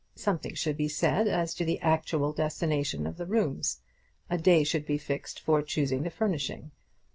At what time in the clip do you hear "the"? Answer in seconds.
1.63-1.79, 3.17-3.25, 6.01-6.09